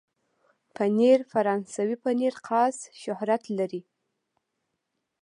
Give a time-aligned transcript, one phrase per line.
[0.75, 3.81] پنېر فرانسوي پنېر خاص شهرت لري.